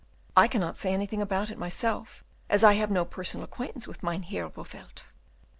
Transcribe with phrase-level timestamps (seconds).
[0.35, 4.49] I cannot say anything about it myself, as I have no personal acquaintance with Mynheer
[4.49, 5.03] Bowelt."